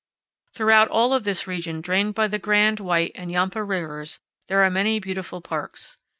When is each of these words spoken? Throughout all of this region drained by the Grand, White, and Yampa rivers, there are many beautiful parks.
Throughout 0.55 0.87
all 0.87 1.13
of 1.13 1.25
this 1.25 1.45
region 1.45 1.79
drained 1.79 2.15
by 2.15 2.27
the 2.27 2.39
Grand, 2.39 2.79
White, 2.79 3.11
and 3.13 3.29
Yampa 3.31 3.63
rivers, 3.63 4.19
there 4.47 4.63
are 4.63 4.71
many 4.71 4.99
beautiful 4.99 5.41
parks. 5.41 5.97